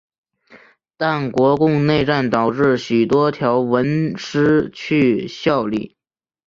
[0.97, 5.95] 但国共内战导致许多条文失去效力。